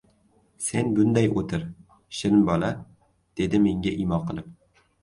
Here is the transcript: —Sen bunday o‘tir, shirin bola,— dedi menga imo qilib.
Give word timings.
—Sen 0.67 0.89
bunday 0.99 1.29
o‘tir, 1.41 1.67
shirin 2.21 2.43
bola,— 2.51 2.73
dedi 3.43 3.65
menga 3.69 3.97
imo 4.07 4.23
qilib. 4.33 4.53